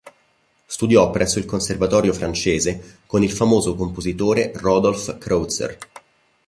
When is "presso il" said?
1.11-1.45